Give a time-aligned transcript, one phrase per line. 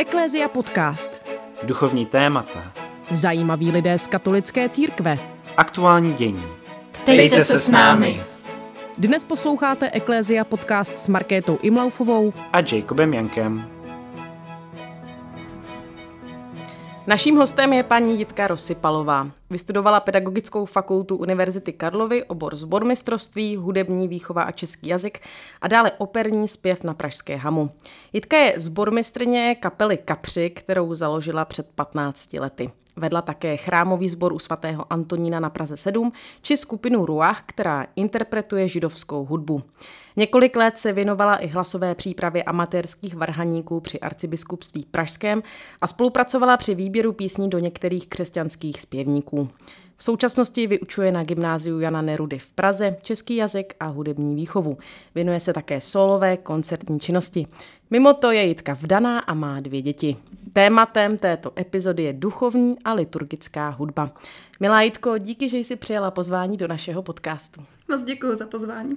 [0.00, 1.20] Eklézia podcast.
[1.62, 2.72] Duchovní témata.
[3.10, 5.18] Zajímaví lidé z katolické církve.
[5.56, 6.42] Aktuální dění.
[6.92, 8.22] Ptejte se s námi.
[8.98, 13.70] Dnes posloucháte Eklézia podcast s Markétou Imlaufovou A Jacobem Jankem.
[17.08, 19.30] Naším hostem je paní Jitka Rosypalová.
[19.50, 25.18] Vystudovala Pedagogickou fakultu Univerzity Karlovy, obor zbormistrovství, hudební výchova a český jazyk
[25.60, 27.70] a dále operní zpěv na Pražské hamu.
[28.12, 32.70] Jitka je zbormistrně kapely Kapři, kterou založila před 15 lety.
[32.98, 38.68] Vedla také chrámový sbor u svatého Antonína na Praze 7 či skupinu Ruach, která interpretuje
[38.68, 39.62] židovskou hudbu.
[40.16, 45.42] Několik let se věnovala i hlasové přípravě amatérských varhaníků při arcibiskupství Pražském
[45.80, 49.48] a spolupracovala při výběru písní do některých křesťanských zpěvníků.
[50.00, 54.78] V současnosti vyučuje na gymnáziu Jana Nerudy v Praze český jazyk a hudební výchovu.
[55.14, 57.46] Věnuje se také solové koncertní činnosti.
[57.90, 60.16] Mimo to je Jitka vdaná a má dvě děti.
[60.52, 64.10] Tématem této epizody je duchovní a liturgická hudba.
[64.60, 67.64] Milá Jitko, díky, že jsi přijala pozvání do našeho podcastu.
[67.88, 68.96] Moc děkuji za pozvání.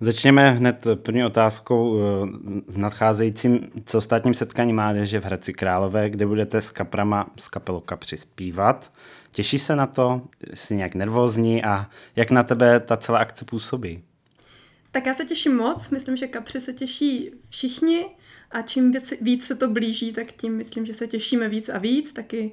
[0.00, 6.60] Začněme hned první otázkou eh, s nadcházejícím celostátním setkáním mládeže v Hradci Králové, kde budete
[6.60, 8.90] s kaprama z kapelou Kapři zpívat.
[9.32, 10.22] Těší se na to?
[10.54, 11.64] Jsi nějak nervózní?
[11.64, 14.02] A jak na tebe ta celá akce působí?
[14.90, 18.06] Tak já se těším moc, myslím, že kapři se těší všichni.
[18.50, 22.12] A čím víc, se to blíží, tak tím myslím, že se těšíme víc a víc,
[22.12, 22.52] taky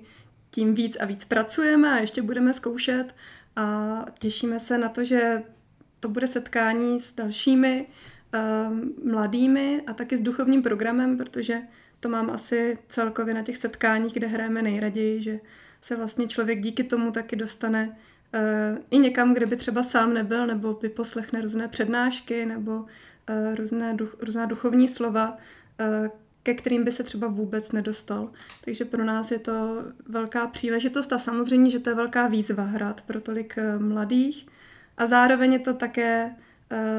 [0.51, 3.05] tím víc a víc pracujeme a ještě budeme zkoušet.
[3.55, 5.43] A těšíme se na to, že
[5.99, 7.85] to bude setkání s dalšími
[8.33, 11.61] uh, mladými a taky s duchovním programem, protože
[11.99, 15.39] to mám asi celkově na těch setkáních, kde hrajeme nejraději, že
[15.85, 20.47] se vlastně člověk díky tomu taky dostane uh, i někam, kde by třeba sám nebyl,
[20.47, 22.85] nebo vyposlechne různé přednášky, nebo uh,
[23.55, 26.07] různé duch, různá duchovní slova, uh,
[26.43, 28.31] ke kterým by se třeba vůbec nedostal.
[28.65, 33.01] Takže pro nás je to velká příležitost a samozřejmě, že to je velká výzva hrát
[33.01, 34.47] pro tolik mladých.
[34.97, 36.35] A zároveň je to také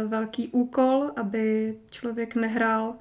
[0.06, 2.94] velký úkol, aby člověk nehrál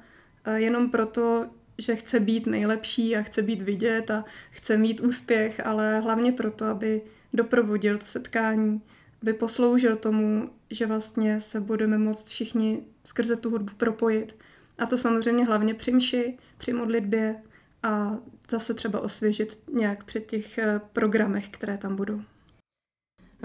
[0.55, 1.45] jenom proto,
[1.77, 6.65] že chce být nejlepší a chce být vidět a chce mít úspěch, ale hlavně proto,
[6.65, 7.01] aby
[7.33, 8.81] doprovodil to setkání,
[9.21, 14.35] aby posloužil tomu, že vlastně se budeme moct všichni skrze tu hudbu propojit.
[14.77, 17.35] A to samozřejmě hlavně při mši, při modlitbě
[17.83, 18.17] a
[18.49, 22.21] zase třeba osvěžit nějak při těch eh, programech, které tam budou.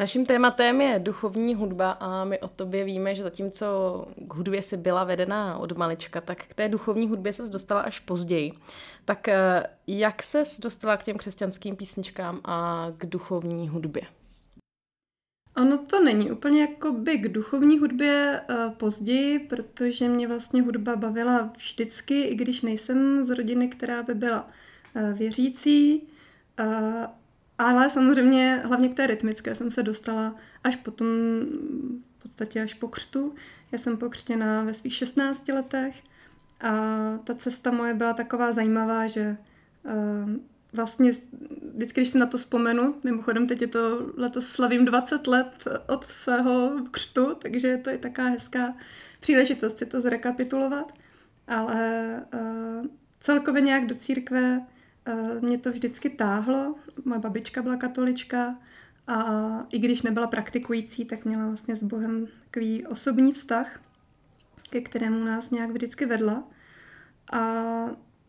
[0.01, 3.67] Naším tématem je duchovní hudba a my o tobě víme, že zatímco
[4.17, 8.01] k hudbě si byla vedená od malička, tak k té duchovní hudbě se dostala až
[8.01, 8.53] později.
[9.05, 14.03] Tak eh, jak se dostala k těm křesťanským písničkám a k duchovní hudbě?
[15.57, 20.97] Ono to není úplně jako by k duchovní hudbě uh, později, protože mě vlastně hudba
[20.97, 24.49] bavila vždycky, i když nejsem z rodiny, která by byla
[24.95, 26.09] uh, věřící.
[27.61, 30.35] Ale samozřejmě hlavně k té rytmické jsem se dostala
[30.65, 31.07] až potom,
[32.19, 33.35] v podstatě až po křtu.
[33.73, 36.03] Já jsem pokřtěna ve svých 16 letech
[36.61, 36.73] a
[37.25, 39.37] ta cesta moje byla taková zajímavá, že
[39.85, 40.31] uh,
[40.73, 41.13] vlastně
[41.75, 46.05] vždycky, když si na to vzpomenu, mimochodem teď je to letos slavím 20 let od
[46.05, 48.75] svého křtu, takže to je taková hezká
[49.21, 50.93] příležitost si to zrekapitulovat,
[51.49, 52.87] ale uh,
[53.21, 54.67] celkově nějak do církve
[55.41, 56.75] mě to vždycky táhlo.
[57.05, 58.57] Moje babička byla katolička
[59.07, 63.81] a i když nebyla praktikující, tak měla vlastně s Bohem takový osobní vztah,
[64.71, 66.45] ke kterému nás nějak vždycky vedla.
[67.33, 67.41] A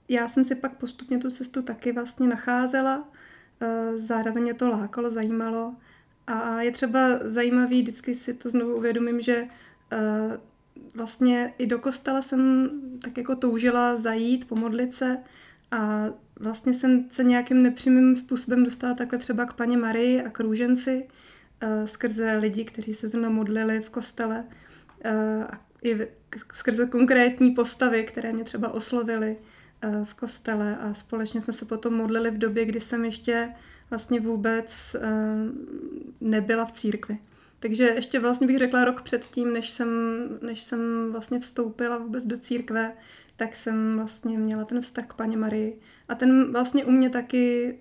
[0.09, 3.09] já jsem si pak postupně tu cestu taky vlastně nacházela,
[3.61, 5.75] eh, zároveň mě to lákalo, zajímalo
[6.27, 9.47] a je třeba zajímavý, vždycky si to znovu uvědomím, že
[9.91, 10.39] eh,
[10.95, 12.69] vlastně i do kostela jsem
[13.03, 15.17] tak jako toužila zajít, pomodlit se
[15.71, 16.05] a
[16.39, 21.07] vlastně jsem se nějakým nepřímým způsobem dostala takhle třeba k paně Marii a k růženci
[21.63, 24.43] uh, skrze lidi, kteří se zrovna modlili v kostele
[25.05, 26.07] uh, a i
[26.53, 29.37] skrze konkrétní postavy, které mě třeba oslovily
[29.83, 33.49] uh, v kostele a společně jsme se potom modlili v době, kdy jsem ještě
[33.89, 34.95] vlastně vůbec
[36.21, 37.17] nebyla v církvi.
[37.59, 39.89] Takže ještě vlastně bych řekla rok předtím, než jsem,
[40.41, 42.93] než jsem vlastně vstoupila vůbec do církve,
[43.41, 45.79] tak jsem vlastně měla ten vztah k paní Marii.
[46.09, 47.77] A ten vlastně u mě taky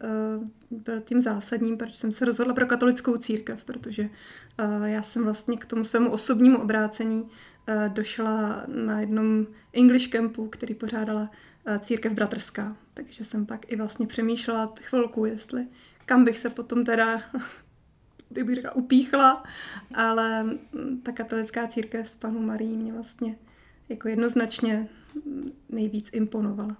[0.70, 5.24] uh, byl tím zásadním, proč jsem se rozhodla pro katolickou církev, protože uh, já jsem
[5.24, 7.28] vlastně k tomu svému osobnímu obrácení uh,
[7.88, 12.76] došla na jednom English campu, který pořádala uh, církev bratrská.
[12.94, 15.66] Takže jsem pak i vlastně přemýšlela chvilku, jestli
[16.06, 17.22] kam bych se potom teda
[18.30, 19.44] bych řekla, upíchla,
[19.94, 20.46] ale
[21.02, 23.36] ta katolická církev s panou Marí mě vlastně
[23.88, 24.88] jako jednoznačně
[25.68, 26.76] nejvíc imponovala.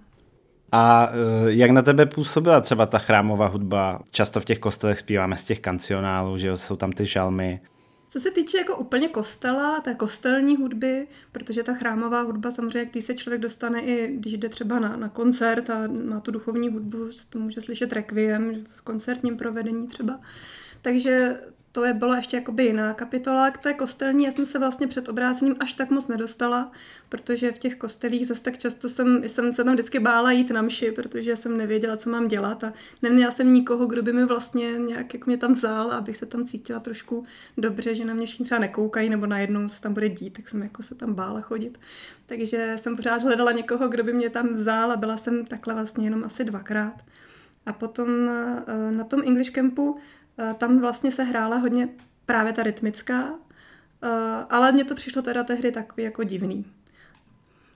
[0.71, 4.01] A eh, jak na tebe působila třeba ta chrámová hudba?
[4.11, 7.61] Často v těch kostelech zpíváme z těch kancionálů, že jsou tam ty žalmy.
[8.09, 13.05] Co se týče jako úplně kostela, té kostelní hudby, protože ta chrámová hudba samozřejmě, když
[13.05, 16.97] se člověk dostane i, když jde třeba na, na koncert a má tu duchovní hudbu,
[17.29, 20.19] to může slyšet requiem v koncertním provedení třeba.
[20.81, 21.37] Takže
[21.71, 23.51] to je byla ještě jakoby jiná kapitola.
[23.51, 26.71] K té kostelní já jsem se vlastně před obrácením až tak moc nedostala,
[27.09, 30.61] protože v těch kostelích zase tak často jsem, jsem se tam vždycky bála jít na
[30.61, 34.71] mši, protože jsem nevěděla, co mám dělat a neměla jsem nikoho, kdo by mi vlastně
[34.77, 37.25] nějak jak mě tam vzal, abych se tam cítila trošku
[37.57, 40.63] dobře, že na mě všichni třeba nekoukají nebo najednou se tam bude dít, tak jsem
[40.63, 41.79] jako se tam bála chodit.
[42.25, 46.05] Takže jsem pořád hledala někoho, kdo by mě tam vzal a byla jsem takhle vlastně
[46.05, 46.93] jenom asi dvakrát.
[47.65, 49.99] A potom eh, na tom English Campu
[50.57, 51.87] tam vlastně se hrála hodně
[52.25, 53.33] právě ta rytmická,
[54.03, 56.65] eh, ale mně to přišlo teda tehdy takový jako divný.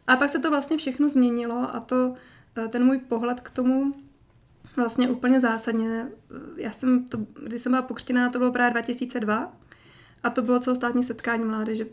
[0.08, 2.14] A pak se to vlastně všechno změnilo a to
[2.58, 3.94] eh, ten můj pohled k tomu
[4.76, 6.08] vlastně úplně zásadně.
[6.58, 9.54] Já jsem, to, když jsem byla pokřtěná, to bylo právě 2002
[10.24, 11.86] a to bylo celostátní setkání mládeže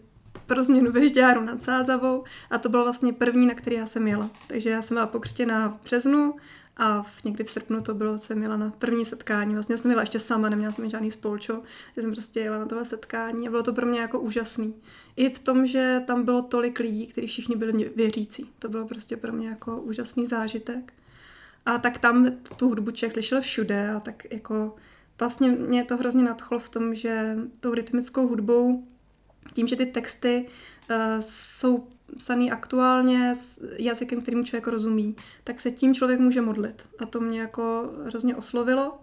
[0.47, 4.09] pro změnu ve Žďáru nad Sázavou a to bylo vlastně první, na který já jsem
[4.09, 4.31] jela.
[4.47, 6.35] Takže já jsem byla pokřtěná v březnu
[6.77, 9.55] a v, někdy v srpnu to bylo, jsem měla na první setkání.
[9.55, 11.63] Vlastně jsem jela ještě sama, neměla jsem žádný spolčo.
[11.97, 14.75] Já jsem prostě jela na tohle setkání a bylo to pro mě jako úžasný.
[15.17, 18.51] I v tom, že tam bylo tolik lidí, kteří všichni byli věřící.
[18.59, 20.93] To bylo prostě pro mě jako úžasný zážitek.
[21.67, 24.77] A tak tam tu hudbu člověk slyšel všude a tak jako
[25.19, 28.87] vlastně mě to hrozně nadchlo v tom, že tou rytmickou hudbou,
[29.53, 30.47] tím, že ty texty
[30.91, 31.87] uh, jsou
[32.17, 36.87] psaný aktuálně s jazykem, kterým člověk rozumí, tak se tím člověk může modlit.
[36.99, 39.01] A to mě jako hrozně oslovilo.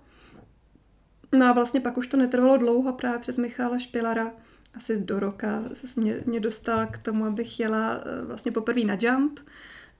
[1.32, 4.32] No a vlastně pak už to netrvalo dlouho právě přes Michála Špilara,
[4.76, 5.64] asi do roka
[5.96, 9.40] mě, mě dostal k tomu, abych jela eh, vlastně poprvé na jump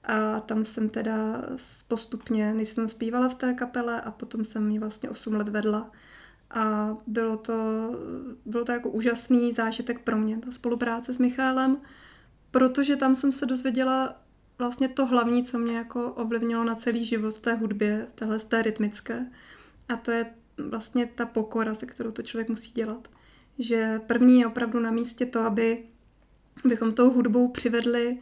[0.04, 1.42] a tam jsem teda
[1.88, 5.90] postupně, než jsem zpívala v té kapele a potom jsem ji vlastně 8 let vedla
[6.50, 7.54] a bylo to,
[8.46, 11.76] bylo to jako úžasný zážitek pro mě, ta spolupráce s Michálem
[12.50, 14.16] protože tam jsem se dozvěděla
[14.58, 18.38] vlastně to hlavní, co mě jako ovlivnilo na celý život v té hudbě, v téhle
[18.38, 19.26] té rytmické.
[19.88, 20.26] A to je
[20.68, 23.08] vlastně ta pokora, se kterou to člověk musí dělat.
[23.58, 25.84] Že první je opravdu na místě to, aby
[26.64, 28.18] bychom tou hudbou přivedli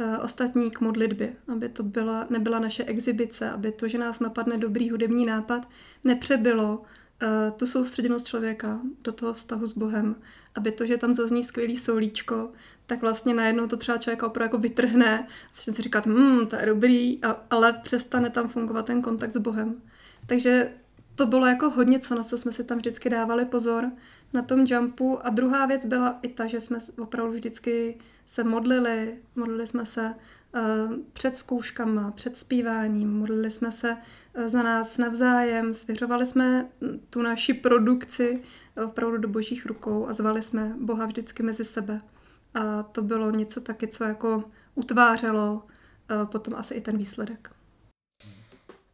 [0.00, 4.58] uh, ostatní k modlitbě, aby to byla, nebyla naše exibice, aby to, že nás napadne
[4.58, 5.68] dobrý hudební nápad,
[6.04, 6.82] nepřebylo
[7.22, 10.16] uh, tu soustředěnost člověka do toho vztahu s Bohem,
[10.54, 12.50] aby to, že tam zazní skvělý soulíčko,
[12.86, 16.66] tak vlastně najednou to třeba člověk opravdu jako vytrhne, začne si říkat, hm, to je
[16.66, 19.82] dobrý, a, ale přestane tam fungovat ten kontakt s Bohem.
[20.26, 20.72] Takže
[21.14, 23.90] to bylo jako hodně co, na co jsme si tam vždycky dávali pozor
[24.32, 25.26] na tom jumpu.
[25.26, 30.14] A druhá věc byla i ta, že jsme opravdu vždycky se modlili, modlili jsme se
[31.12, 33.98] před zkouškama, před zpíváním, modlili jsme se uh,
[34.46, 36.68] za nás navzájem, svěřovali jsme
[37.10, 38.42] tu naši produkci
[38.84, 42.00] opravdu do božích rukou a zvali jsme Boha vždycky mezi sebe.
[42.54, 45.62] A to bylo něco taky, co jako utvářelo
[46.10, 47.50] eh, potom asi i ten výsledek.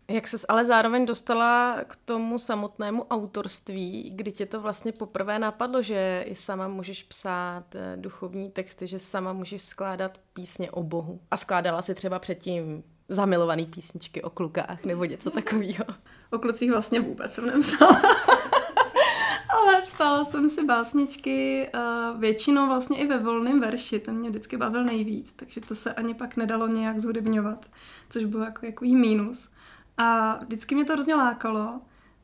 [0.09, 5.83] Jak ses ale zároveň dostala k tomu samotnému autorství, kdy tě to vlastně poprvé napadlo,
[5.83, 11.21] že i sama můžeš psát eh, duchovní texty, že sama můžeš skládat písně o Bohu.
[11.31, 15.85] A skládala si třeba předtím zamilovaný písničky o klukách nebo něco takového.
[16.31, 18.03] O klucích vlastně vůbec jsem nepsala.
[19.49, 24.57] Ale psala jsem si básničky uh, většinou vlastně i ve volném verši, ten mě vždycky
[24.57, 27.67] bavil nejvíc, takže to se ani pak nedalo nějak zhudebňovat,
[28.11, 29.49] což bylo jako jaký mínus.
[29.99, 31.81] A vždycky mě to hrozně lákalo.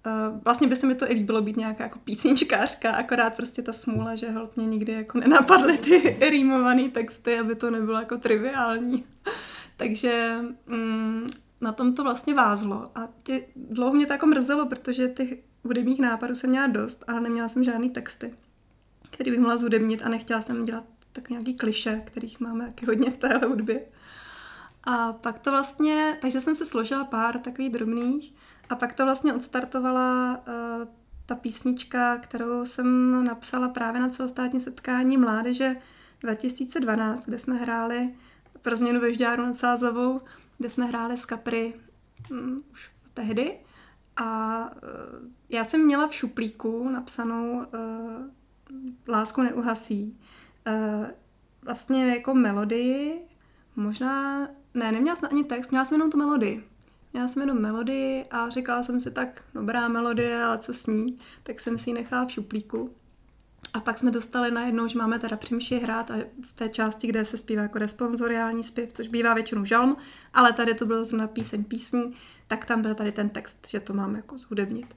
[0.06, 3.72] Uh, vlastně by se mi to i líbilo být nějaká jako písničkářka, akorát prostě ta
[3.72, 9.04] smůla, že holt mě nikdy jako nenapadly ty rýmované texty, aby to nebylo jako triviální.
[9.76, 11.26] Takže mm,
[11.60, 12.90] na tom to vlastně vázlo.
[12.94, 17.20] A tě, dlouho mě to jako mrzelo, protože ty hudebních nápadů jsem měla dost, ale
[17.20, 18.34] neměla jsem žádný texty,
[19.10, 23.10] který bych mohla zhudebnit a nechtěla jsem dělat tak nějaký kliše, kterých máme taky hodně
[23.10, 23.80] v téhle hudbě.
[24.90, 28.34] A pak to vlastně, takže jsem si složila pár takových drobných
[28.68, 30.88] a pak to vlastně odstartovala uh,
[31.26, 35.76] ta písnička, kterou jsem napsala právě na celostátní setkání mládeže
[36.20, 38.14] 2012, kde jsme hráli
[38.62, 40.20] pro změnu ve Žďáru nad Sázavou,
[40.58, 41.74] kde jsme hráli s Capri
[42.30, 43.58] um, už tehdy.
[44.16, 47.64] A uh, já jsem měla v šuplíku napsanou uh,
[49.08, 50.18] Lásku neuhasí.
[50.66, 51.06] Uh,
[51.62, 53.20] vlastně jako melodii,
[53.76, 56.64] možná, ne, neměla jsem ani text, měla jsem jenom tu melodii.
[57.12, 61.18] Měla jsem jenom melodii a říkala jsem si tak, dobrá melodie, ale co s ní,
[61.42, 62.94] tak jsem si ji nechala v šuplíku.
[63.74, 67.24] A pak jsme dostali najednou, že máme teda při hrát a v té části, kde
[67.24, 69.96] se zpívá jako responsoriální zpěv, což bývá většinou žalm,
[70.34, 72.14] ale tady to bylo zrovna píseň písní,
[72.46, 74.96] tak tam byl tady ten text, že to máme jako zhudebnit.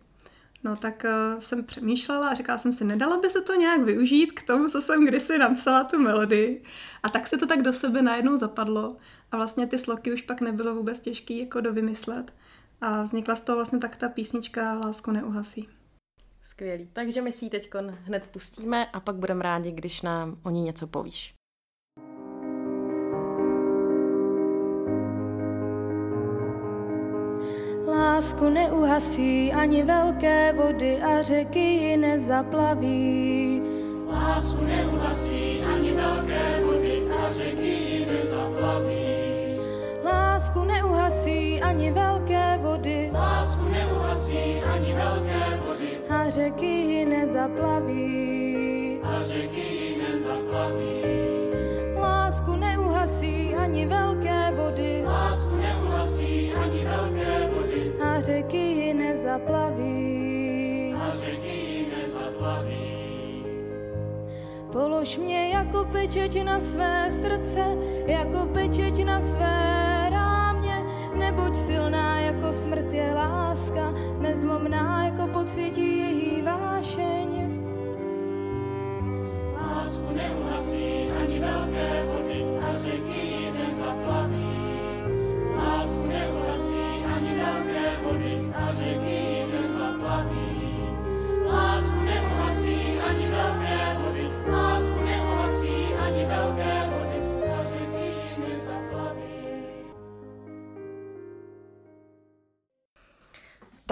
[0.63, 4.31] No tak uh, jsem přemýšlela a říkala jsem si, nedalo by se to nějak využít
[4.31, 6.63] k tomu, co jsem kdysi napsala tu melodii.
[7.03, 8.97] A tak se to tak do sebe najednou zapadlo
[9.31, 12.33] a vlastně ty sloky už pak nebylo vůbec těžké jako dovymyslet.
[12.81, 15.69] A vznikla z toho vlastně tak ta písnička Lásko neuhasí.
[16.41, 16.89] Skvělý.
[16.93, 17.71] Takže my si ji teď
[18.03, 21.33] hned pustíme a pak budeme rádi, když nám o ní něco povíš.
[28.13, 33.61] Lásku neuhasí ani velké vody a řeky ji nezaplaví.
[34.07, 39.05] Lásku neuhasí ani velké vody a řeky ji nezaplaví.
[40.03, 43.09] Lásku neuhasí ani velké vody.
[43.13, 45.89] Lásku neuhasí ani velké vody.
[46.09, 48.99] A řeky ji nezaplaví.
[49.03, 51.02] A řeky ji nezaplaví.
[59.33, 60.93] Nezaplaví.
[60.93, 63.03] A řeky ji nezaplaví.
[64.71, 67.59] Polož mě jako pečeť na své srdce,
[68.05, 70.83] jako pečeť na své rámě,
[71.15, 77.22] neboť silná jako smrt je láska, nezlomná jako podsvětí její vášeň.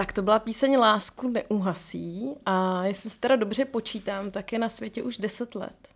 [0.02, 4.68] Tak to byla píseň Lásku neuhasí a jestli se teda dobře počítám, tak je na
[4.68, 5.88] světě už 10 let.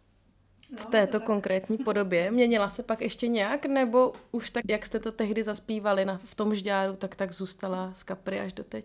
[0.80, 2.30] V této konkrétní podobě.
[2.30, 6.34] Měnila se pak ještě nějak, nebo už tak, jak jste to tehdy zaspívali na, v
[6.34, 8.84] tom žďáru, tak tak zůstala z kapry až do teď?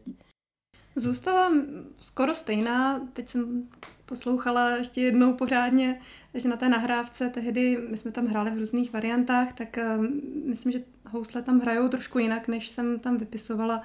[0.95, 1.51] Zůstala
[1.97, 2.99] skoro stejná.
[3.13, 3.69] Teď jsem
[4.05, 6.01] poslouchala ještě jednou pořádně,
[6.33, 10.05] že na té nahrávce tehdy, my jsme tam hráli v různých variantách, tak uh,
[10.45, 13.77] myslím, že housle tam hrajou trošku jinak, než jsem tam vypisovala,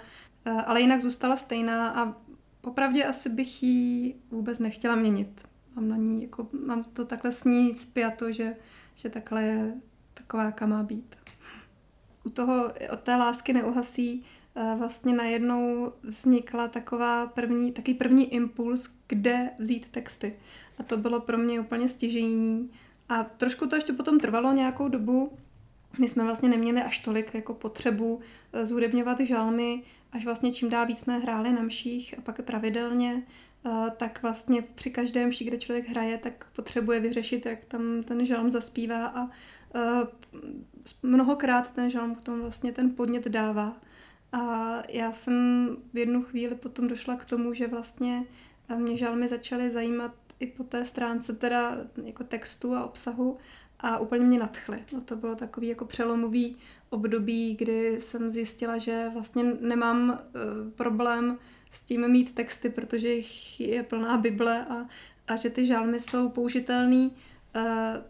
[0.46, 2.14] uh, ale jinak zůstala stejná a
[2.60, 5.48] popravdě asi bych ji vůbec nechtěla měnit.
[5.76, 8.56] Mám na ní, jako, mám to takhle s ní spjato, že,
[8.94, 9.74] že takhle je
[10.14, 11.16] taková, jaká má být.
[12.24, 14.24] U toho, od té lásky neuhasí,
[14.78, 20.36] vlastně najednou vznikla taková první, taký první impuls, kde vzít texty.
[20.78, 22.70] A to bylo pro mě úplně stěžejní.
[23.08, 25.32] A trošku to ještě potom trvalo nějakou dobu.
[25.98, 28.20] My jsme vlastně neměli až tolik jako potřebu
[28.62, 29.82] zúdebňovat žalmy,
[30.12, 33.22] až vlastně čím dál víc jsme hráli na mších a pak pravidelně,
[33.96, 38.50] tak vlastně při každém mši, kde člověk hraje, tak potřebuje vyřešit, jak tam ten žalm
[38.50, 39.28] zaspívá a
[41.02, 43.76] mnohokrát ten žalm tomu vlastně ten podnět dává.
[44.36, 48.24] A já jsem v jednu chvíli potom došla k tomu, že vlastně
[48.76, 53.38] mě žalmy začaly zajímat i po té stránce teda jako textu a obsahu
[53.80, 54.78] a úplně mě nadchly.
[54.92, 56.56] No to bylo takový jako přelomový
[56.90, 61.38] období, kdy jsem zjistila, že vlastně nemám uh, problém
[61.70, 64.86] s tím mít texty, protože jich je plná Bible a,
[65.28, 67.62] a že ty žalmy jsou použitelný uh,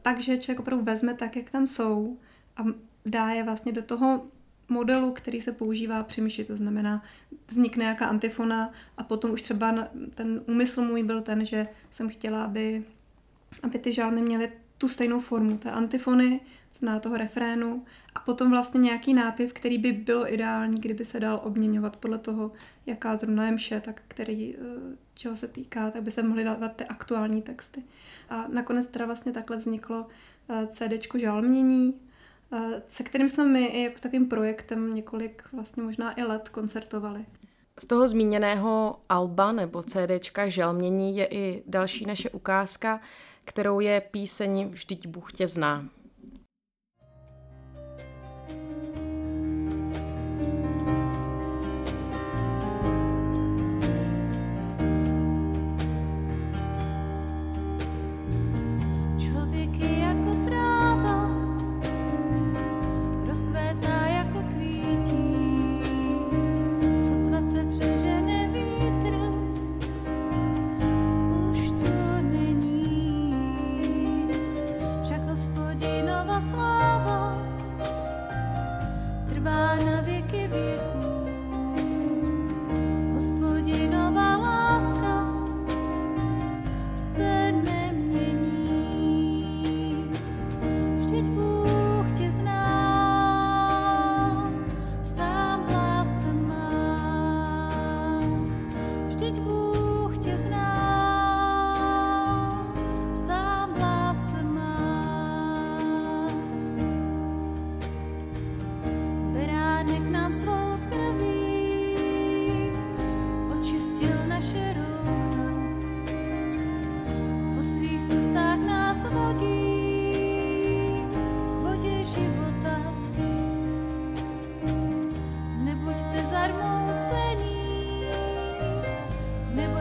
[0.02, 2.18] tak, že člověk opravdu vezme tak, jak tam jsou
[2.56, 2.64] a
[3.06, 4.26] dá je vlastně do toho
[4.68, 7.02] modelu, který se používá při myši, to znamená,
[7.49, 12.44] vznikne nějaká antifona a potom už třeba ten úmysl můj byl ten, že jsem chtěla,
[12.44, 12.85] aby,
[13.62, 16.40] aby ty žalmy měly tu stejnou formu, té antifony,
[16.82, 21.40] na toho refrénu a potom vlastně nějaký nápěv, který by bylo ideální, kdyby se dal
[21.44, 22.52] obměňovat podle toho,
[22.87, 26.76] jaká zrovna je mše, tak který, eh, čeho se týká, tak by se mohly dávat
[26.76, 27.82] ty aktuální texty.
[28.30, 30.06] A nakonec teda vlastně takhle vzniklo
[30.49, 31.94] eh, CDčko žalmění,
[32.88, 37.26] se kterým jsme my i jako takovým projektem několik, vlastně možná i let koncertovali.
[37.78, 43.00] Z toho zmíněného alba nebo CDčka Želmění je i další naše ukázka,
[43.44, 45.88] kterou je píseň Vždyť Bůh tě zná.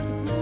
[0.06, 0.35] Neboť Bůh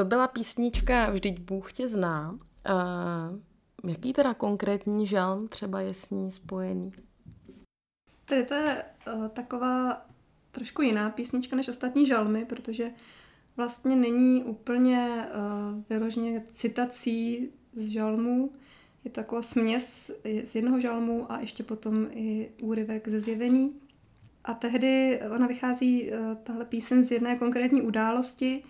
[0.00, 2.38] To byla písnička Vždyť Bůh tě zná.
[2.64, 2.74] A
[3.88, 6.92] jaký teda konkrétní žalm třeba je s ní spojený?
[8.24, 10.06] Tady to je uh, taková
[10.50, 12.90] trošku jiná písnička než ostatní žalmy, protože
[13.56, 18.52] vlastně není úplně uh, vyloženě citací z žalmů.
[19.04, 20.10] Je to taková směs
[20.44, 23.80] z jednoho žalmu a ještě potom i úryvek ze zjevení.
[24.44, 26.10] A tehdy ona vychází,
[26.42, 28.62] tahle píseň, z jedné konkrétní události,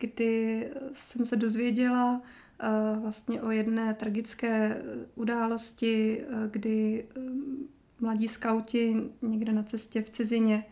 [0.00, 2.22] kdy jsem se dozvěděla
[2.62, 4.82] uh, vlastně o jedné tragické
[5.14, 7.04] události, uh, kdy
[8.00, 10.64] mladí skauti někde na cestě v cizině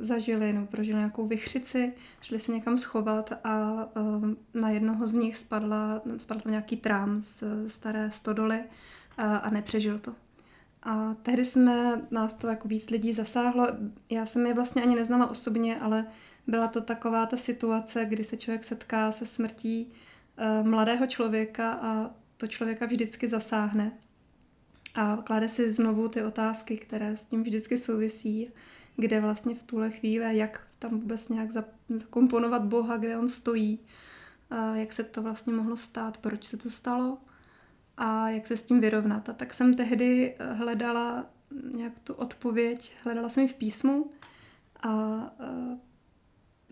[0.00, 3.86] zažili nebo prožili nějakou vychřici, šli se někam schovat a
[4.54, 8.60] na jednoho z nich spadla, spadl tam nějaký trám z staré stodoly
[9.18, 10.14] a nepřežil to.
[10.82, 13.66] A tehdy jsme, nás to jako víc lidí zasáhlo.
[14.10, 16.06] Já jsem je vlastně ani neznala osobně, ale
[16.46, 22.10] byla to taková ta situace, kdy se člověk setká se smrtí uh, mladého člověka a
[22.36, 23.92] to člověka vždycky zasáhne
[24.94, 28.50] a klade si znovu ty otázky, které s tím vždycky souvisí,
[28.96, 31.50] kde vlastně v tuhle chvíli, jak tam vůbec nějak
[31.88, 33.78] zakomponovat Boha, kde on stojí,
[34.74, 37.18] jak se to vlastně mohlo stát, proč se to stalo
[37.96, 39.28] a jak se s tím vyrovnat.
[39.28, 41.26] A tak jsem tehdy hledala
[41.74, 44.10] nějak tu odpověď, hledala jsem ji v písmu
[44.82, 45.32] a, a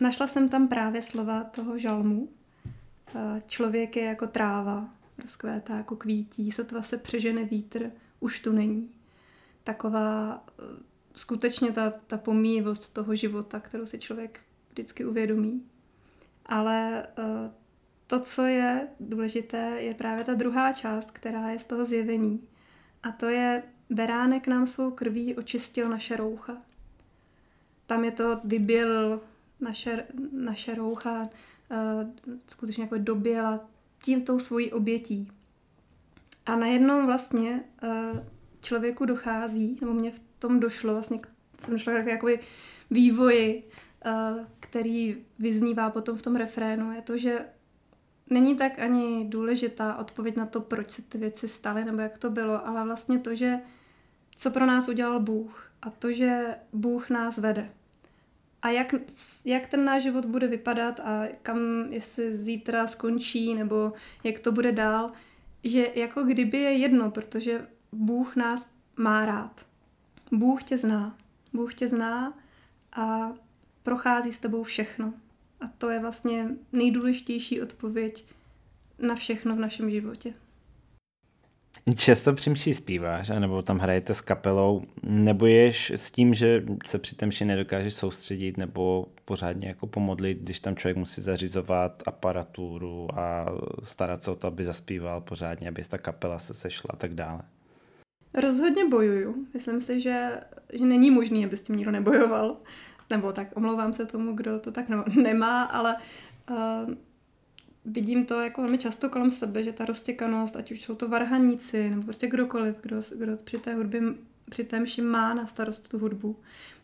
[0.02, 2.28] našla jsem tam právě slova toho žalmu.
[3.46, 4.88] Člověk je jako tráva,
[5.18, 8.90] rozkvétá jako kvítí, sotva se přežene vítr, už tu není.
[9.64, 10.44] Taková
[11.14, 15.66] skutečně ta, ta pomíjivost toho života, kterou si člověk vždycky uvědomí.
[16.46, 17.06] Ale
[18.06, 22.48] to, co je důležité, je právě ta druhá část, která je z toho zjevení.
[23.02, 26.56] A to je beránek nám svou krví očistil naše roucha.
[27.86, 29.20] Tam je to vyběl
[29.62, 31.28] naše, naše roucha,
[32.48, 33.68] skutečně jako doběla
[34.02, 35.28] tím tou svojí obětí.
[36.46, 37.64] A najednou vlastně
[38.60, 41.20] člověku dochází, nebo mě v tom došlo, vlastně
[41.58, 42.40] jsem došla k jakoby
[42.90, 43.68] vývoji,
[44.60, 47.46] který vyznívá potom v tom refrénu, je to, že
[48.30, 52.30] není tak ani důležitá odpověď na to, proč se ty věci staly, nebo jak to
[52.30, 53.60] bylo, ale vlastně to, že
[54.36, 57.70] co pro nás udělal Bůh a to, že Bůh nás vede.
[58.62, 58.94] A jak,
[59.44, 61.58] jak ten náš život bude vypadat a kam,
[61.90, 63.92] jestli zítra skončí, nebo
[64.24, 65.12] jak to bude dál,
[65.64, 69.66] že jako kdyby je jedno, protože Bůh nás má rád.
[70.32, 71.16] Bůh tě zná.
[71.52, 72.38] Bůh tě zná
[72.92, 73.32] a
[73.82, 75.14] prochází s tebou všechno.
[75.60, 78.24] A to je vlastně nejdůležitější odpověď
[78.98, 80.34] na všechno v našem životě.
[81.96, 87.44] Často přímší zpíváš, nebo tam hrajete s kapelou, neboješ s tím, že se při temši
[87.44, 93.46] nedokážeš soustředit nebo pořádně jako pomodlit, když tam člověk musí zařizovat aparaturu a
[93.84, 97.42] starat se o to, aby zaspíval pořádně, aby ta kapela se sešla a tak dále.
[98.34, 99.46] Rozhodně bojuju.
[99.54, 100.40] Myslím si, že,
[100.72, 102.56] že není možný, aby s tím nikdo nebojoval.
[103.10, 104.86] Nebo tak omlouvám se tomu, kdo to tak
[105.22, 105.96] nemá, ale
[106.50, 106.56] uh,
[107.84, 111.90] vidím to jako velmi často kolem sebe, že ta roztěkanost, ať už jsou to varhaníci,
[111.90, 114.02] nebo prostě kdokoliv, kdo, kdo při té hudbě,
[114.50, 116.36] při té mši má na starost tu hudbu,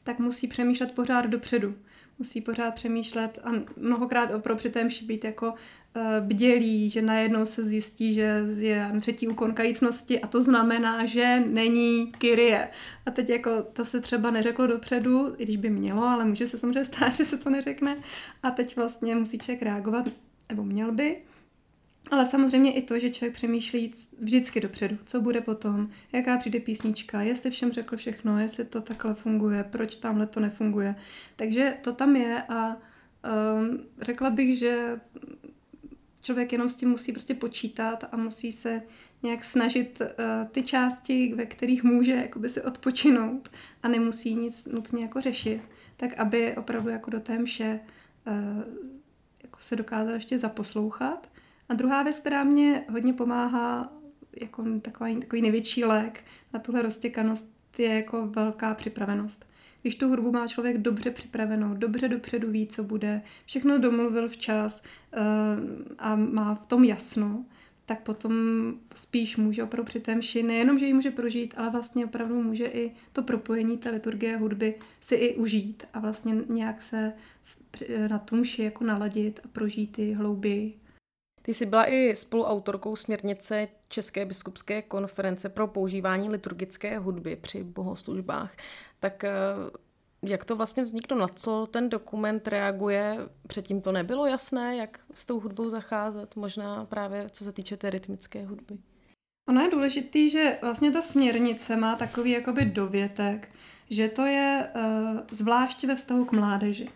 [0.03, 1.75] tak musí přemýšlet pořád dopředu.
[2.19, 7.47] Musí pořád přemýšlet a mnohokrát opravdu při té mši být jako uh, bdělý, že najednou
[7.47, 12.69] se zjistí, že je třetí úkon kajícnosti a to znamená, že není Kyrie.
[13.07, 16.59] A teď jako to se třeba neřeklo dopředu, i když by mělo, ale může se
[16.59, 18.03] samozřejmě stát, že se to neřekne.
[18.43, 20.09] A teď vlastně musí člověk reagovat
[20.49, 21.17] nebo měl by.
[22.11, 27.23] Ale samozřejmě i to, že člověk přemýšlí vždycky dopředu, co bude potom, jaká přijde písnička,
[27.23, 30.95] jestli všem řekl všechno, jestli to takhle funguje, proč tamhle to nefunguje.
[31.37, 35.01] Takže to tam je a um, řekla bych, že
[36.21, 38.83] člověk jenom s tím musí prostě počítat a musí se
[39.23, 40.07] nějak snažit uh,
[40.49, 43.49] ty části, ve kterých může jakoby si odpočinout
[43.83, 45.61] a nemusí nic nutně jako řešit,
[45.97, 47.81] tak aby opravdu jako do té mše
[48.27, 48.89] uh,
[49.61, 51.31] se dokázal ještě zaposlouchat.
[51.69, 53.93] A druhá věc, která mě hodně pomáhá,
[54.41, 59.49] jako takový, takový největší lék na tuhle roztěkanost, je jako velká připravenost.
[59.83, 64.83] Když tu hudbu má člověk dobře připravenou, dobře dopředu ví, co bude, všechno domluvil včas
[65.17, 65.23] uh,
[65.99, 67.45] a má v tom jasno,
[67.87, 68.33] tak potom
[68.95, 72.67] spíš může opravdu při té mši nejenom, že ji může prožít, ale vlastně opravdu může
[72.67, 77.13] i to propojení té liturgie hudby si i užít a vlastně nějak se
[78.09, 80.81] na tu mši jako naladit a prožít ji hlouběji.
[81.43, 88.57] Ty jsi byla i spoluautorkou směrnice České biskupské konference pro používání liturgické hudby při bohoslužbách.
[89.01, 89.31] Tak eh,
[90.23, 91.19] jak to vlastně vzniklo?
[91.19, 93.19] Na co ten dokument reaguje?
[93.47, 97.91] Předtím to nebylo jasné, jak s tou hudbou zacházet, možná právě co se týče té
[97.91, 98.79] rytmické hudby.
[99.49, 103.49] Ono je důležité, že vlastně ta směrnice má takový jakoby dovětek,
[103.91, 106.89] že to je uh, zvláště ve vztahu k mládeži.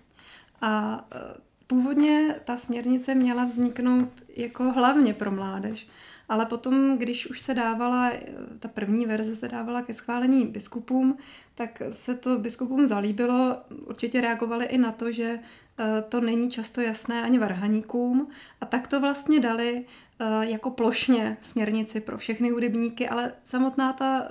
[0.63, 5.89] A uh, Původně ta směrnice měla vzniknout jako hlavně pro mládež,
[6.29, 8.13] ale potom, když už se dávala,
[8.59, 11.17] ta první verze se dávala ke schválení biskupům,
[11.55, 15.39] tak se to biskupům zalíbilo, určitě reagovali i na to, že
[15.79, 18.29] eh, to není často jasné ani varhaníkům.
[18.61, 19.85] A tak to vlastně dali
[20.21, 24.29] eh, jako plošně směrnici pro všechny hudebníky, ale samotná ta,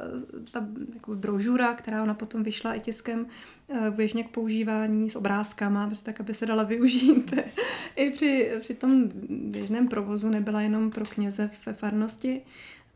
[0.51, 3.25] ta jako brožura, která ona potom vyšla i tiskem
[3.69, 7.33] eh, běžně k používání s obrázkama, tak aby se dala využít
[7.95, 12.41] i při, při tom běžném provozu, nebyla jenom pro kněze ve farnosti,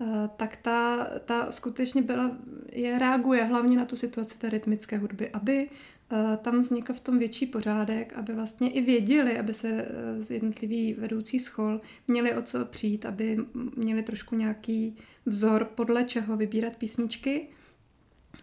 [0.01, 2.31] Eh, tak ta, ta skutečně byla,
[2.71, 5.69] je reaguje hlavně na tu situaci té rytmické hudby, aby
[6.11, 10.31] eh, tam vznikl v tom větší pořádek, aby vlastně i věděli, aby se eh, z
[10.31, 13.37] jednotlivý vedoucí schol měli o co přijít, aby
[13.75, 17.47] měli trošku nějaký vzor, podle čeho vybírat písničky.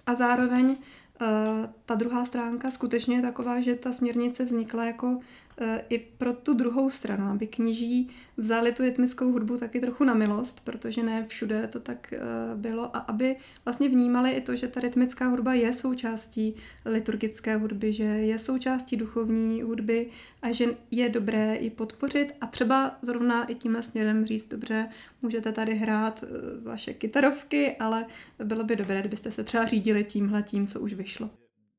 [0.07, 0.77] A zároveň
[1.87, 5.19] ta druhá stránka skutečně je taková, že ta směrnice vznikla jako
[5.59, 10.15] E, i pro tu druhou stranu, aby kněží vzali tu rytmickou hudbu taky trochu na
[10.15, 12.19] milost, protože ne všude to tak e,
[12.55, 16.55] bylo a aby vlastně vnímali i to, že ta rytmická hudba je součástí
[16.85, 20.11] liturgické hudby, že je součástí duchovní hudby
[20.43, 24.89] a že je dobré ji podpořit a třeba zrovna i tímhle směrem říct, dobře,
[25.23, 26.25] můžete tady hrát
[26.63, 28.07] vaše kytarovky, ale
[28.45, 31.12] bylo by dobré, kdybyste se třeba řídili tímhle tím, co už vyšlo.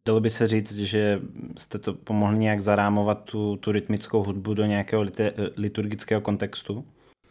[0.07, 1.21] Dalo by se říct, že
[1.57, 5.05] jste to pomohli nějak zarámovat tu, tu rytmickou hudbu do nějakého
[5.57, 6.85] liturgického kontextu?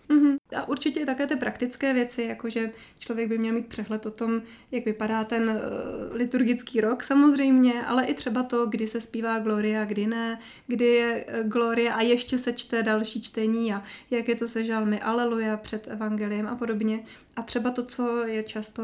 [0.09, 0.37] Mm-hmm.
[0.57, 4.43] A určitě i také ty praktické věci, jakože člověk by měl mít přehled o tom,
[4.71, 9.85] jak vypadá ten uh, liturgický rok samozřejmě, ale i třeba to, kdy se zpívá Gloria,
[9.85, 14.35] kdy ne, kdy je uh, Gloria a ještě se čte další čtení a jak je
[14.35, 17.01] to se žalmy Aleluja před evangeliem a podobně.
[17.37, 18.83] A třeba to, co je často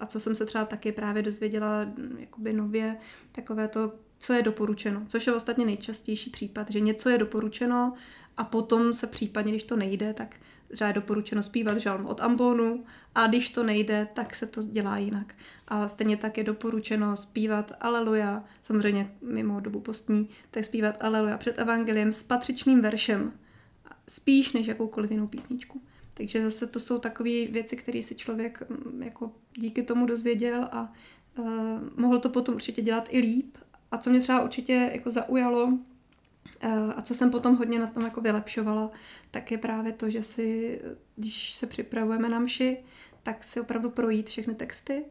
[0.00, 2.96] a co jsem se třeba taky právě dozvěděla mm, jakoby nově,
[3.32, 7.92] takové to, co je doporučeno, což je ostatně nejčastější případ, že něco je doporučeno
[8.36, 10.36] a potom se případně, když to nejde, tak
[10.72, 14.98] třeba je doporučeno zpívat žalm od ambonu a když to nejde, tak se to dělá
[14.98, 15.34] jinak.
[15.68, 21.58] A stejně tak je doporučeno zpívat aleluja, samozřejmě mimo dobu postní, tak zpívat aleluja před
[21.58, 23.32] evangeliem s patřičným veršem,
[24.08, 25.82] spíš než jakoukoliv jinou písničku.
[26.16, 30.92] Takže zase to jsou takové věci, které si člověk mm, jako díky tomu dozvěděl a
[31.38, 31.46] uh,
[31.96, 33.58] mohl to potom určitě dělat i líp.
[33.90, 35.78] A co mě třeba určitě jako zaujalo uh,
[36.96, 38.90] a co jsem potom hodně na tom jako vylepšovala,
[39.30, 40.80] tak je právě to, že si,
[41.16, 42.78] když se připravujeme na mši,
[43.22, 45.04] tak si opravdu projít všechny texty.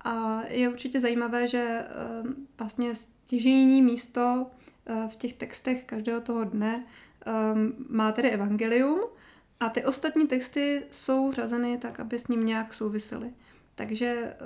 [0.00, 1.84] A je určitě zajímavé, že
[2.24, 4.46] uh, vlastně stěžení místo
[5.08, 6.84] v těch textech každého toho dne
[7.88, 9.00] má tedy evangelium,
[9.60, 13.32] a ty ostatní texty jsou řazeny tak, aby s ním nějak souvisely.
[13.74, 14.36] Takže eh,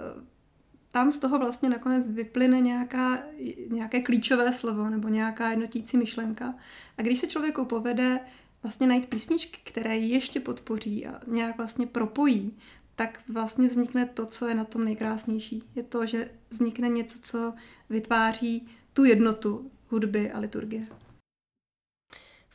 [0.90, 3.22] tam z toho vlastně nakonec vyplyne nějaká,
[3.70, 6.54] nějaké klíčové slovo nebo nějaká jednotící myšlenka.
[6.98, 8.20] A když se člověku povede
[8.62, 12.56] vlastně najít písničky, které ještě podpoří a nějak vlastně propojí,
[12.96, 15.62] tak vlastně vznikne to, co je na tom nejkrásnější.
[15.74, 17.54] Je to, že vznikne něco, co
[17.90, 20.86] vytváří tu jednotu hudby a liturgie.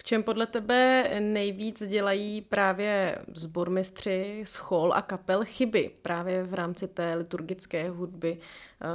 [0.10, 7.16] Čem podle tebe nejvíc dělají právě zbormistři, schol a kapel chyby právě v rámci té
[7.16, 8.38] liturgické hudby?
[8.82, 8.86] Eh,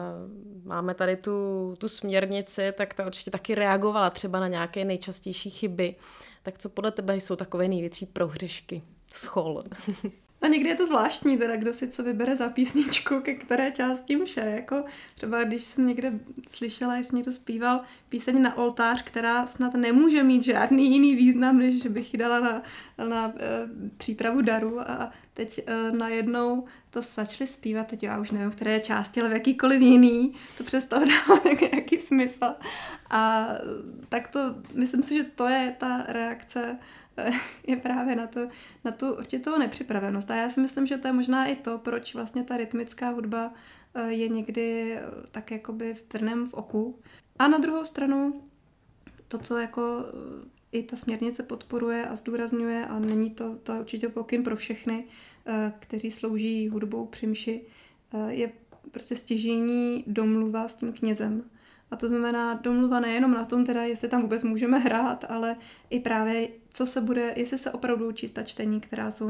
[0.65, 5.95] máme tady tu, tu směrnici, tak ta určitě taky reagovala třeba na nějaké nejčastější chyby.
[6.43, 9.65] Tak co podle tebe jsou takové největší prohřešky schol?
[10.45, 14.17] A někdy je to zvláštní, teda kdo si co vybere za písničku, ke které části
[14.17, 14.41] mše.
[14.41, 16.13] Jako třeba když jsem někde
[16.49, 21.83] slyšela, jestli někdo zpíval píseň na oltář, která snad nemůže mít žádný jiný význam, než
[21.83, 22.63] že bych ji dala na,
[23.09, 28.51] na e, přípravu daru a teď e, najednou to začali zpívat, teď já už nevím,
[28.51, 32.55] v které části, ale v jakýkoliv jiný, to přestalo dávat nějaký smysl.
[33.11, 33.49] A
[34.09, 36.79] tak to, myslím si, že to je ta reakce
[37.67, 38.49] je právě na, to,
[38.85, 40.31] na tu určitou nepřipravenost.
[40.31, 43.53] A já si myslím, že to je možná i to, proč vlastně ta rytmická hudba
[43.95, 46.99] eh, je někdy eh, tak jakoby v trnem v oku.
[47.39, 48.43] A na druhou stranu
[49.29, 53.81] to, co jako eh, i ta směrnice podporuje a zdůrazňuje, a není to, to je
[53.81, 55.05] určitě pokyn pro všechny,
[55.79, 57.67] kteří slouží hudbou při mši,
[58.29, 58.53] je
[58.91, 61.45] prostě stěžení domluva s tím knězem.
[61.91, 65.57] A to znamená domluva nejenom na tom, teda, jestli tam vůbec můžeme hrát, ale
[65.91, 69.29] i právě, co se bude, jestli se opravdu učí ta čtení, která jsou,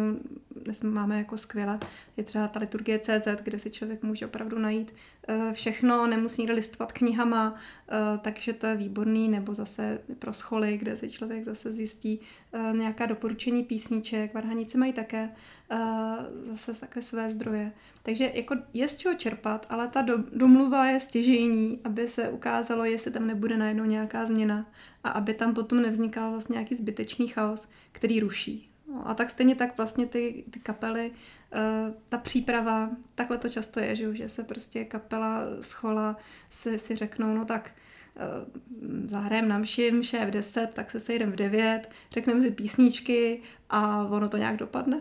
[0.64, 1.78] dnes máme jako skvěle.
[2.16, 4.94] Je třeba ta liturgie CZ, kde si člověk může opravdu najít
[5.28, 7.54] eh, všechno, nemusí listovat knihama,
[7.88, 12.20] eh, takže to je výborný, nebo zase pro scholy, kde si člověk zase zjistí
[12.52, 15.30] eh, nějaká doporučení písniček, varhanice mají také
[16.50, 17.72] zase takové své zdroje.
[18.02, 23.10] Takže jako je z čeho čerpat, ale ta domluva je stěžejní, aby se ukázalo, jestli
[23.10, 24.66] tam nebude najednou nějaká změna
[25.04, 28.73] a aby tam potom nevznikal vlastně nějaký zbytečný chaos, který ruší.
[28.94, 33.80] No, a tak stejně tak vlastně ty, ty kapely, uh, ta příprava, takhle to často
[33.80, 36.16] je, že, že se prostě kapela schola
[36.50, 37.70] si, si řeknou, no tak
[38.16, 39.90] uh, zahrajeme na mše
[40.26, 45.00] v 10, tak se sejdeme v 9, řekneme si písničky a ono to nějak dopadne.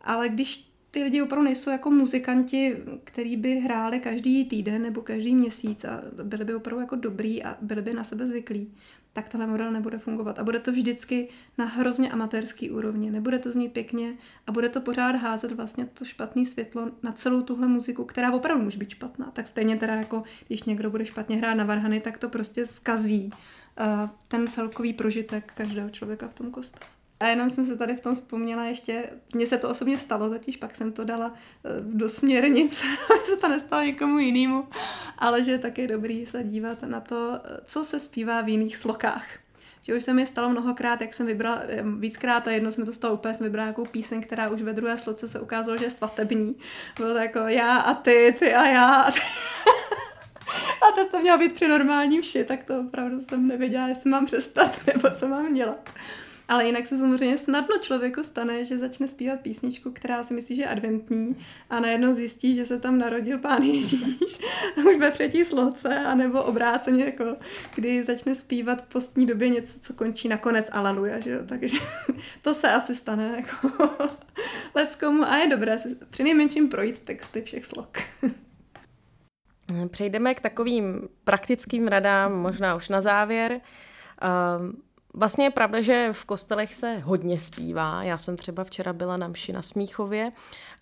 [0.00, 5.34] Ale když ty lidi opravdu nejsou jako muzikanti, který by hráli každý týden nebo každý
[5.34, 8.74] měsíc a byli by opravdu jako dobrý a byli by na sebe zvyklí,
[9.12, 10.38] tak tenhle model nebude fungovat.
[10.38, 11.28] A bude to vždycky
[11.58, 13.10] na hrozně amatérský úrovni.
[13.10, 14.14] Nebude to znít pěkně
[14.46, 18.64] a bude to pořád házet vlastně to špatné světlo na celou tuhle muziku, která opravdu
[18.64, 19.30] může být špatná.
[19.30, 23.30] Tak stejně teda jako když někdo bude špatně hrát na varhany, tak to prostě skazí
[23.30, 26.93] uh, ten celkový prožitek každého člověka v tom kostele.
[27.24, 30.56] A jenom jsem se tady v tom vzpomněla ještě, mně se to osobně stalo, totiž
[30.56, 31.34] pak jsem to dala
[31.64, 34.68] eh, do směrnic, aby se to nestalo někomu jinému,
[35.18, 39.26] ale že je taky dobrý se dívat na to, co se zpívá v jiných slokách.
[39.82, 42.92] Že už se mi stalo mnohokrát, jak jsem vybrala, eh, víckrát a jedno jsme to
[42.92, 45.90] stalo úplně, jsem vybrala nějakou píseň, která už ve druhé sloce se ukázalo, že je
[45.90, 46.56] svatební.
[46.98, 49.20] Bylo to jako já a ty, ty a já a ty.
[50.88, 54.26] A to to mělo být při normálním vši, tak to opravdu jsem nevěděla, jestli mám
[54.26, 55.90] přestat nebo co mám dělat.
[56.48, 60.62] Ale jinak se samozřejmě snadno člověku stane, že začne zpívat písničku, která si myslí, že
[60.62, 61.36] je adventní
[61.70, 64.40] a najednou zjistí, že se tam narodil pán Ježíš
[64.90, 67.36] už ve třetí sloce, anebo obráceně, jako
[67.74, 71.40] kdy začne zpívat v postní době něco, co končí nakonec aleluja, že jo?
[71.46, 71.78] takže
[72.42, 73.88] to se asi stane jako
[74.74, 77.98] leckomu a je dobré si přinejmenším projít texty všech slok.
[79.90, 83.60] Přejdeme k takovým praktickým radám, možná už na závěr.
[84.60, 84.82] Um,
[85.14, 88.02] Vlastně je pravda, že v kostelech se hodně zpívá.
[88.02, 90.32] Já jsem třeba včera byla na mši na Smíchově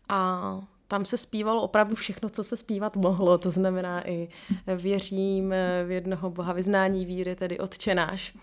[0.09, 0.40] a
[0.88, 3.38] tam se zpívalo opravdu všechno, co se zpívat mohlo.
[3.38, 4.29] To znamená i
[4.77, 5.55] věřím
[5.87, 8.35] v jednoho boha vyznání víry, tedy odčenáš.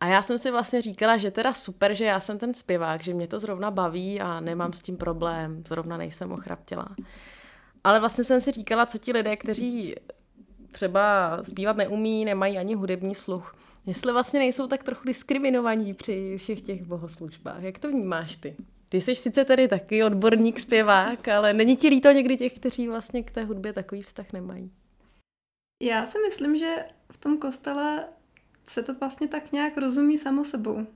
[0.00, 3.14] A já jsem si vlastně říkala, že teda super, že já jsem ten zpěvák, že
[3.14, 6.88] mě to zrovna baví a nemám s tím problém, zrovna nejsem ochraptělá.
[7.84, 9.94] Ale vlastně jsem si říkala, co ti lidé, kteří
[10.72, 16.60] třeba zpívat neumí, nemají ani hudební sluch, jestli vlastně nejsou tak trochu diskriminovaní při všech
[16.60, 17.62] těch bohoslužbách.
[17.62, 18.56] Jak to vnímáš ty?
[18.88, 23.22] Ty jsi sice tady taky odborník, zpěvák, ale není ti líto někdy těch, kteří vlastně
[23.22, 24.70] k té hudbě takový vztah nemají?
[25.82, 28.04] Já si myslím, že v tom kostele
[28.66, 30.86] se to vlastně tak nějak rozumí samo sebou.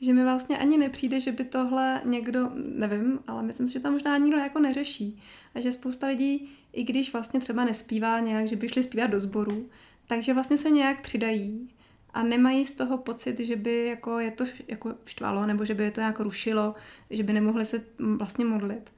[0.00, 3.92] Že mi vlastně ani nepřijde, že by tohle někdo, nevím, ale myslím si, že tam
[3.92, 5.22] možná nikdo jako neřeší.
[5.54, 9.20] A že spousta lidí, i když vlastně třeba nespívá nějak, že by šli zpívat do
[9.20, 9.68] sboru,
[10.06, 11.70] takže vlastně se nějak přidají
[12.14, 15.84] a nemají z toho pocit, že by jako je to jako štvalo, nebo že by
[15.84, 16.74] je to nějak rušilo,
[17.10, 18.92] že by nemohli se vlastně modlit.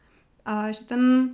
[0.45, 1.31] A že ten,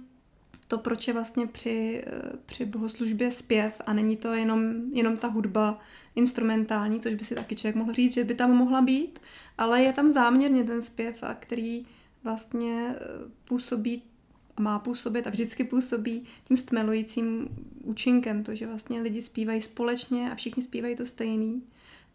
[0.69, 2.05] to, proč je vlastně při,
[2.47, 5.81] při bohoslužbě zpěv a není to jenom, jenom ta hudba
[6.15, 9.19] instrumentální, což by si taky člověk mohl říct, že by tam mohla být,
[9.59, 11.87] ale je tam záměrně ten zpěv, a který
[12.25, 13.05] vlastně eh,
[13.45, 14.03] působí
[14.59, 17.49] a má působit a vždycky působí tím stmelujícím
[17.83, 21.63] účinkem, to, že vlastně lidi zpívají společně a všichni zpívají to stejný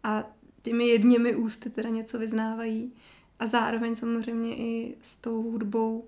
[0.02, 0.30] a
[0.62, 2.92] těmi jedněmi ústy teda něco vyznávají
[3.38, 6.06] a zároveň samozřejmě i s tou hudbou uh,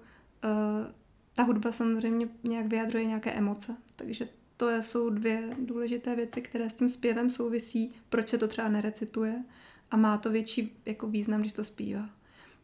[1.34, 6.74] ta hudba samozřejmě nějak vyjadřuje nějaké emoce, takže to jsou dvě důležité věci, které s
[6.74, 9.44] tím zpěvem souvisí, proč se to třeba nerecituje
[9.90, 12.10] a má to větší jako význam, když to zpívá.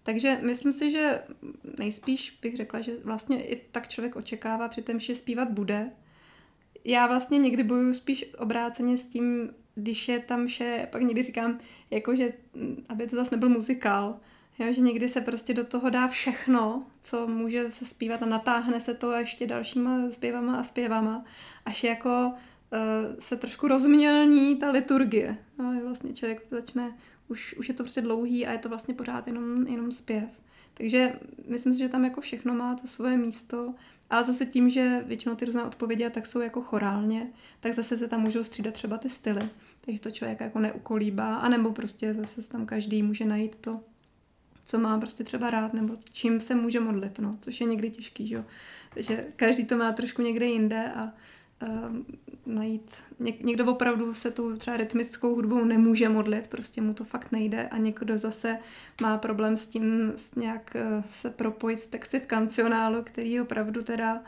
[0.02, 1.22] Takže myslím si, že
[1.78, 5.90] nejspíš bych řekla, že vlastně i tak člověk očekává při tom, že zpívat bude.
[6.84, 11.58] Já vlastně někdy bojuju spíš obráceně s tím, když je tam vše, pak někdy říkám,
[11.90, 12.32] jako že,
[12.88, 14.20] aby to zase nebyl muzikál,
[14.58, 18.80] jo, že někdy se prostě do toho dá všechno, co může se zpívat a natáhne
[18.80, 21.24] se to ještě dalšíma zpěvama a zpěvama,
[21.64, 25.36] až jako uh, se trošku rozmělní ta liturgie.
[25.58, 26.96] No, vlastně člověk začne,
[27.28, 30.42] už, už je to prostě dlouhý a je to vlastně pořád jenom, jenom zpěv.
[30.74, 31.12] Takže
[31.48, 33.74] myslím si, že tam jako všechno má to svoje místo,
[34.10, 38.08] ale zase tím, že většinou ty různé odpovědi tak jsou jako chorálně, tak zase se
[38.08, 39.48] tam můžou střídat třeba ty styly.
[39.80, 43.80] Takže to člověk jako neukolíbá, anebo prostě zase tam každý může najít to,
[44.64, 48.26] co má prostě třeba rád, nebo čím se může modlit, no, což je někdy těžký,
[48.26, 48.44] že,
[48.96, 51.12] že každý to má trošku někde jinde a
[52.46, 57.32] najít, něk, někdo opravdu se tou třeba rytmickou hudbou nemůže modlit, prostě mu to fakt
[57.32, 58.58] nejde a někdo zase
[59.02, 63.82] má problém s tím s nějak uh, se propojit s texty v kancionálu, který opravdu
[63.82, 64.22] teda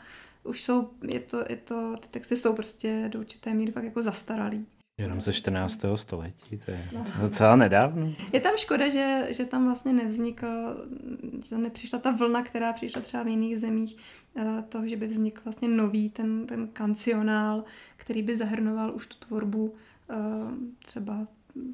[0.45, 4.03] už jsou, je to, je to, ty texty jsou prostě do určité míry fakt jako
[4.03, 4.67] zastaralý.
[4.99, 5.85] Jenom ze 14.
[5.95, 7.05] století, to je no.
[7.21, 8.13] docela nedávno.
[8.33, 10.47] Je tam škoda, že, že tam vlastně nevznikl,
[11.43, 13.97] že tam nepřišla ta vlna, která přišla třeba v jiných zemích,
[14.37, 17.65] eh, toho, že by vznikl vlastně nový ten, ten kancionál,
[17.97, 19.75] který by zahrnoval už tu tvorbu
[20.11, 20.15] eh,
[20.87, 21.27] třeba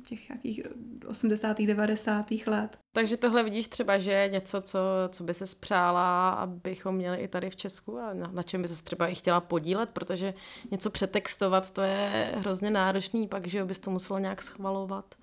[0.08, 0.60] těch jakých
[1.06, 1.58] 80.
[1.58, 2.30] 90.
[2.46, 2.78] let.
[2.92, 7.28] Takže tohle vidíš třeba, že je něco, co, co by se spřála, abychom měli i
[7.28, 10.34] tady v Česku a na, na čem by se třeba i chtěla podílet, protože
[10.70, 15.14] něco přetextovat, to je hrozně náročný, pak, že bys to muselo nějak schvalovat.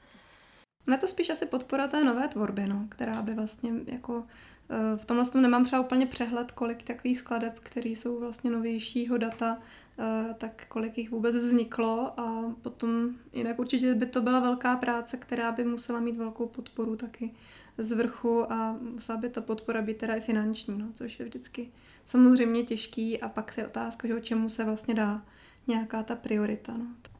[0.87, 4.25] Na to spíš asi podpora té nové tvorby, no, která by vlastně jako
[4.69, 9.17] eh, v tomhle tom nemám třeba úplně přehled, kolik takových skladeb, které jsou vlastně novějšího
[9.17, 9.57] data,
[9.99, 15.17] eh, tak kolik jich vůbec vzniklo a potom jinak určitě by to byla velká práce,
[15.17, 17.33] která by musela mít velkou podporu taky
[17.77, 21.71] z vrchu a musela by ta podpora být teda i finanční, no, což je vždycky
[22.05, 25.21] samozřejmě těžký a pak se otázka, že o čemu se vlastně dá
[25.67, 26.73] nějaká ta priorita.
[26.77, 27.16] No.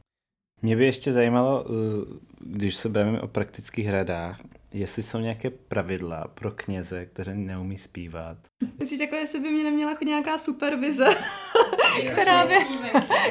[0.62, 4.40] Mě by ještě zajímalo, eh, když se bavíme o praktických hradách,
[4.72, 8.38] jestli jsou nějaké pravidla pro kněze, kteří neumí zpívat.
[8.78, 11.06] Myslíš, jako jestli by mě neměla nějaká supervize,
[12.12, 12.54] která, by,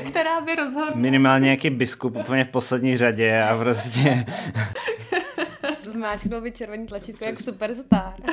[0.10, 0.92] která by rozhodla.
[0.96, 4.26] Minimálně nějaký biskup úplně v poslední řadě a prostě...
[5.84, 8.14] Zmáčknul by červený tlačítko jak superstar.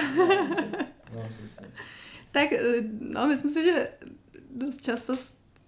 [1.14, 1.28] no,
[2.32, 3.88] tak, eh, no, myslím si, že
[4.50, 5.14] dost často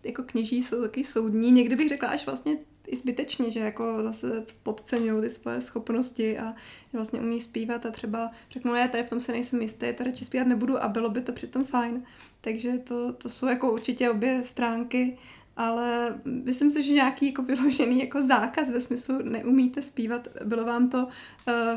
[0.05, 1.53] jako kněží jsou taky soudní.
[1.53, 2.57] Někdy bych řekla až vlastně
[2.89, 6.55] i zbytečně, že jako zase podceňují ty svoje schopnosti a
[6.93, 10.25] vlastně umí zpívat a třeba řeknou, já tady v tom se nejsem jistý, tady či
[10.25, 12.03] zpívat nebudu a bylo by to přitom fajn.
[12.41, 15.19] Takže to, to jsou jako určitě obě stránky,
[15.57, 20.91] ale myslím si, že nějaký jako vyložený jako zákaz ve smyslu neumíte zpívat, bylo vám
[20.91, 21.13] to uh,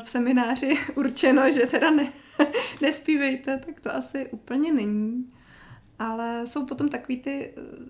[0.04, 2.13] v semináři určeno, že teda ne,
[2.82, 5.32] nespívejte, tak to asi úplně není.
[6.00, 7.89] Ale jsou potom takový ty uh,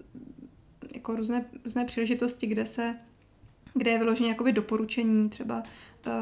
[0.93, 2.95] jako různé, různé příležitosti, kde se
[3.73, 5.63] kde je vyloženě jakoby doporučení, třeba
[6.07, 6.13] uh,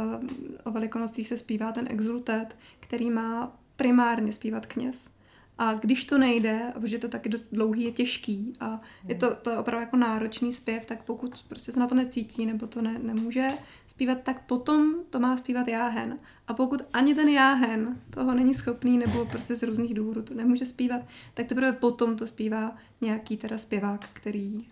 [0.64, 5.10] o velikonocích se zpívá ten exultet, který má primárně zpívat kněz.
[5.58, 9.50] A když to nejde, protože to taky dost dlouhý, je těžký a je to, to
[9.50, 13.00] je opravdu jako náročný zpěv, tak pokud prostě se na to necítí nebo to ne,
[13.00, 13.48] nemůže
[13.88, 16.20] zpívat, tak potom to má zpívat jáhen.
[16.48, 20.66] A pokud ani ten jáhen toho není schopný nebo prostě z různých důvodů to nemůže
[20.66, 21.02] zpívat,
[21.34, 24.68] tak teprve potom to zpívá nějaký teda zpěvák, který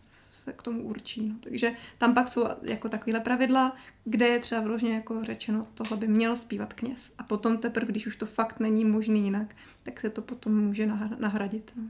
[0.53, 1.29] k tomu určí.
[1.29, 1.35] No.
[1.39, 6.07] Takže tam pak jsou jako takovéhle pravidla, kde je třeba vložně jako řečeno, tohle by
[6.07, 7.13] měl zpívat kněz.
[7.17, 10.85] A potom teprve, když už to fakt není možný jinak, tak se to potom může
[11.19, 11.71] nahradit.
[11.75, 11.83] No.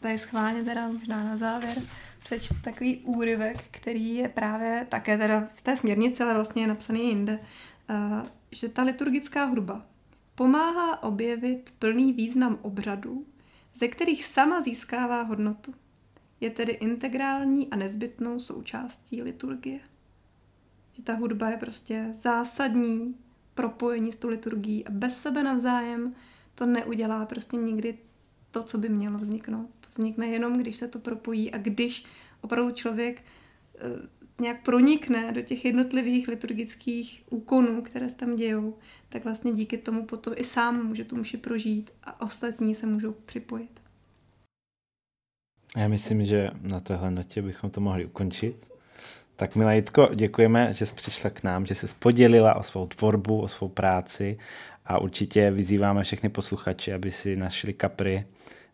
[0.00, 1.76] Tady schválně teda možná na závěr
[2.24, 7.08] přečtu takový úryvek, který je právě také teda v té směrnici, ale vlastně je napsaný
[7.08, 7.38] jinde,
[7.90, 9.86] uh, že ta liturgická hudba
[10.34, 13.26] pomáhá objevit plný význam obřadů,
[13.74, 15.74] ze kterých sama získává hodnotu.
[16.40, 19.80] Je tedy integrální a nezbytnou součástí liturgie.
[20.92, 23.14] Že ta hudba je prostě zásadní
[23.54, 26.14] propojení s tou liturgií a bez sebe navzájem
[26.54, 27.98] to neudělá prostě nikdy
[28.50, 29.70] to, co by mělo vzniknout.
[29.80, 32.04] To vznikne jenom, když se to propojí a když
[32.40, 33.22] opravdu člověk
[33.78, 34.08] eh,
[34.40, 40.06] nějak pronikne do těch jednotlivých liturgických úkonů, které se tam dějou, tak vlastně díky tomu
[40.06, 43.85] potom i sám může tu muši prožít a ostatní se můžou připojit.
[45.76, 48.66] Já myslím, že na téhle notě bychom to mohli ukončit.
[49.36, 53.40] Tak milá Jitko, děkujeme, že jsi přišla k nám, že jsi podělila o svou tvorbu,
[53.40, 54.38] o svou práci
[54.86, 58.26] a určitě vyzýváme všechny posluchače, aby si našli kapry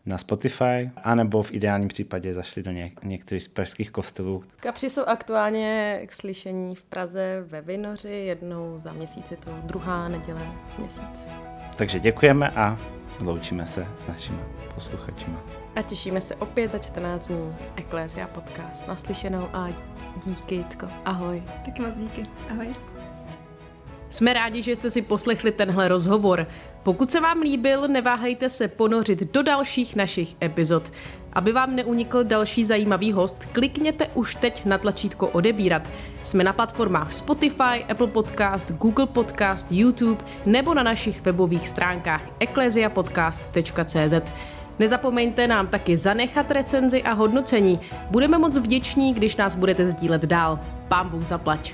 [0.05, 4.43] na Spotify, anebo v ideálním případě zašli do něk- některých z pražských kostelů.
[4.59, 10.07] Kapři jsou aktuálně k slyšení v Praze ve Vinoři, jednou za měsíc je to druhá
[10.07, 10.41] neděle
[10.75, 11.27] v měsíci.
[11.77, 12.79] takže děkujeme a
[13.21, 14.39] loučíme se s našimi
[14.75, 15.62] posluchačima.
[15.75, 17.55] A těšíme se opět za 14 dní.
[17.75, 18.87] Eklésia podcast.
[18.87, 19.69] Naslyšenou a
[20.25, 20.87] díky, Jitko.
[21.05, 21.43] Ahoj.
[21.65, 22.23] Taky moc díky.
[22.49, 22.73] Ahoj.
[24.09, 26.47] Jsme rádi, že jste si poslechli tenhle rozhovor.
[26.83, 30.91] Pokud se vám líbil, neváhejte se ponořit do dalších našich epizod.
[31.33, 35.89] Aby vám neunikl další zajímavý host, klikněte už teď na tlačítko odebírat.
[36.23, 44.33] Jsme na platformách Spotify, Apple Podcast, Google Podcast, YouTube nebo na našich webových stránkách ecclesiapodcast.cz.
[44.79, 47.79] Nezapomeňte nám taky zanechat recenzi a hodnocení.
[48.11, 50.59] Budeme moc vděční, když nás budete sdílet dál.
[50.87, 51.73] Pán Bůh zaplať.